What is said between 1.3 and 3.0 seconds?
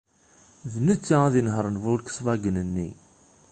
inehṛen Volkswagen-nni.